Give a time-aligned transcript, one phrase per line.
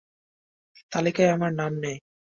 [0.91, 1.97] তালিকায় তোমার নাম নেই।